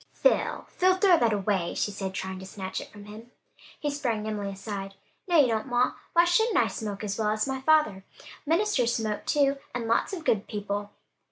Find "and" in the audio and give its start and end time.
9.75-9.87